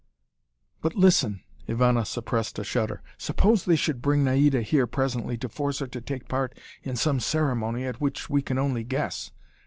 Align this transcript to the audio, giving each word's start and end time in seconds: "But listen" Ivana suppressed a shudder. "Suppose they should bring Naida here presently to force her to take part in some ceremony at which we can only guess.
"But 0.81 0.95
listen" 0.95 1.43
Ivana 1.69 2.07
suppressed 2.07 2.57
a 2.57 2.63
shudder. 2.63 3.03
"Suppose 3.19 3.65
they 3.65 3.75
should 3.75 4.01
bring 4.01 4.23
Naida 4.23 4.63
here 4.63 4.87
presently 4.87 5.37
to 5.37 5.47
force 5.47 5.77
her 5.77 5.85
to 5.85 6.01
take 6.01 6.27
part 6.27 6.57
in 6.81 6.95
some 6.95 7.19
ceremony 7.19 7.85
at 7.85 8.01
which 8.01 8.27
we 8.27 8.41
can 8.41 8.57
only 8.57 8.83
guess. 8.83 9.29